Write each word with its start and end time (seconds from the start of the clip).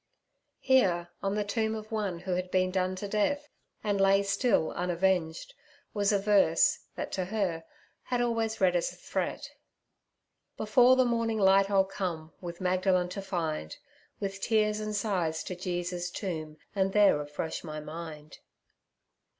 Here, 0.61 1.09
on 1.21 1.35
the 1.35 1.43
tomb 1.43 1.75
of 1.75 1.91
one 1.91 2.17
who 2.21 2.31
had 2.33 2.49
been 2.49 2.71
done 2.71 2.95
to 2.95 3.07
death, 3.07 3.47
and 3.83 4.01
lay 4.01 4.23
still 4.23 4.71
unavenged, 4.71 5.53
was 5.93 6.11
a 6.11 6.17
verse 6.17 6.79
that 6.95 7.11
to 7.11 7.25
her 7.25 7.63
had 8.05 8.19
always 8.19 8.59
read 8.59 8.75
as 8.75 8.91
a 8.91 8.95
threat: 8.95 9.51
'Before 10.57 10.95
the 10.95 11.05
morning 11.05 11.37
light 11.37 11.69
I'll 11.69 11.85
come, 11.85 12.33
with 12.41 12.59
Magdalen 12.59 13.09
to 13.09 13.21
find, 13.21 13.77
With 14.19 14.41
tears 14.41 14.79
and 14.79 14.95
sighs 14.95 15.43
to 15.43 15.55
Jesus' 15.55 16.09
tomb, 16.09 16.57
and 16.73 16.93
there 16.93 17.15
refresh 17.19 17.63
my 17.63 17.79
mind.' 17.79 18.39